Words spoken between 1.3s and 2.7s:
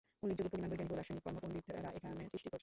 পণ্ডিতরা এখানে সৃষ্টি করেন।